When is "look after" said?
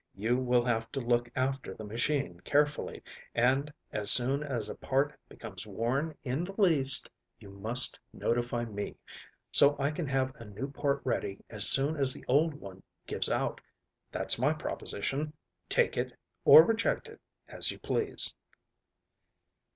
0.99-1.75